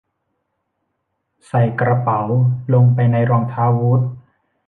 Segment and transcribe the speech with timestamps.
[1.47, 2.21] ใส่กระเป๋า
[2.73, 4.01] ลงไปในรองเท้าบูท